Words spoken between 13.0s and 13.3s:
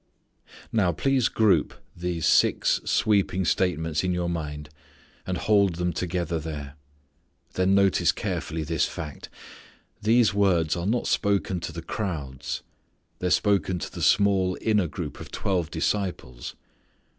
They are